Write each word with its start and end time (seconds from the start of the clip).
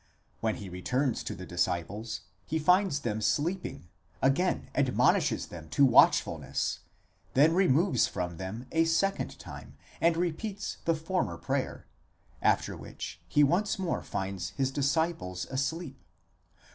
When 0.39 0.55
he 0.55 0.67
returns 0.67 1.21
to 1.25 1.35
the 1.35 1.45
disciples, 1.45 2.21
he 2.47 2.57
finds 2.57 3.01
them 3.01 3.21
sleeping, 3.21 3.87
again 4.19 4.71
admonishes 4.73 5.45
them 5.45 5.69
to 5.69 5.85
watchfulness, 5.85 6.79
then 7.35 7.53
removes 7.53 8.07
from 8.07 8.37
them 8.37 8.65
a 8.71 8.85
second 8.85 9.37
time, 9.37 9.77
and 10.01 10.17
repeats 10.17 10.77
the 10.85 10.95
former 10.95 11.37
prayer, 11.37 11.85
after 12.41 12.75
which 12.75 13.21
he 13.27 13.43
once 13.43 13.77
more 13.77 14.01
finds 14.01 14.49
his 14.57 14.71
disciples 14.71 15.45
asleep. 15.51 16.03